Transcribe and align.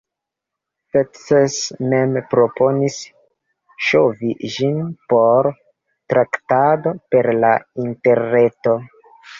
Fettes 0.95 1.57
mem 1.91 2.15
proponis 2.31 2.97
ŝovi 3.89 4.35
ĝin 4.57 4.83
por 5.13 5.51
traktado 6.15 6.97
per 7.15 7.35
la 7.47 7.55
interreto. 7.89 8.81